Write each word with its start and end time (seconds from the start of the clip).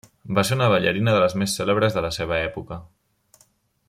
Va 0.37 0.43
ser 0.49 0.55
una 0.59 0.69
ballarina 0.75 1.13
de 1.15 1.19
les 1.25 1.35
més 1.41 1.53
cèlebres 1.59 1.99
de 1.99 2.03
la 2.09 2.13
seva 2.19 2.41
època. 2.49 2.79